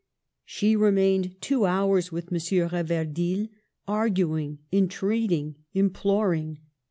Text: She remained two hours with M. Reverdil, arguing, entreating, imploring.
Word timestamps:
She 0.45 0.75
remained 0.75 1.39
two 1.41 1.67
hours 1.67 2.11
with 2.11 2.33
M. 2.33 2.39
Reverdil, 2.69 3.49
arguing, 3.87 4.57
entreating, 4.71 5.57
imploring. 5.73 6.57